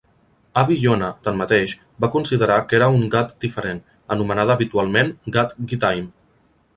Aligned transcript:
Avi-Yonah, 0.59 1.09
tanmateix, 1.27 1.75
va 2.05 2.09
considerar 2.15 2.57
que 2.71 2.77
era 2.79 2.87
una 2.95 3.09
Gat 3.17 3.35
diferent, 3.45 3.81
anomenada 4.17 4.57
habitualment 4.61 5.13
Gat-Gittaim. 5.37 6.09